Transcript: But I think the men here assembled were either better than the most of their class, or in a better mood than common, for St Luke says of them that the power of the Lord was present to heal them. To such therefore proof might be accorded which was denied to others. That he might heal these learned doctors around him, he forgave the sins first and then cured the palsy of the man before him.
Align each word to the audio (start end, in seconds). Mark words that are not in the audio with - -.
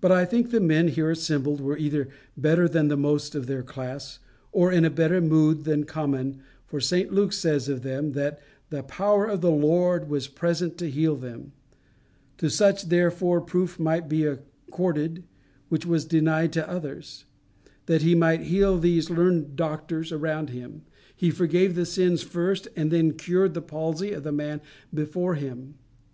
But 0.00 0.10
I 0.10 0.24
think 0.24 0.50
the 0.50 0.60
men 0.62 0.88
here 0.88 1.10
assembled 1.10 1.60
were 1.60 1.76
either 1.76 2.08
better 2.38 2.66
than 2.66 2.88
the 2.88 2.96
most 2.96 3.34
of 3.34 3.44
their 3.46 3.62
class, 3.62 4.18
or 4.50 4.72
in 4.72 4.82
a 4.82 4.88
better 4.88 5.20
mood 5.20 5.64
than 5.64 5.84
common, 5.84 6.40
for 6.64 6.80
St 6.80 7.12
Luke 7.12 7.34
says 7.34 7.68
of 7.68 7.82
them 7.82 8.12
that 8.12 8.40
the 8.70 8.82
power 8.82 9.26
of 9.26 9.42
the 9.42 9.50
Lord 9.50 10.08
was 10.08 10.26
present 10.26 10.78
to 10.78 10.88
heal 10.88 11.16
them. 11.16 11.52
To 12.38 12.48
such 12.48 12.84
therefore 12.86 13.42
proof 13.42 13.78
might 13.78 14.08
be 14.08 14.24
accorded 14.24 15.24
which 15.68 15.84
was 15.84 16.06
denied 16.06 16.50
to 16.54 16.66
others. 16.66 17.26
That 17.84 18.00
he 18.00 18.14
might 18.14 18.40
heal 18.44 18.78
these 18.78 19.10
learned 19.10 19.54
doctors 19.54 20.12
around 20.12 20.48
him, 20.48 20.80
he 21.14 21.30
forgave 21.30 21.74
the 21.74 21.84
sins 21.84 22.22
first 22.22 22.68
and 22.74 22.90
then 22.90 23.12
cured 23.12 23.52
the 23.52 23.60
palsy 23.60 24.12
of 24.12 24.22
the 24.22 24.32
man 24.32 24.62
before 24.94 25.34
him. 25.34 25.74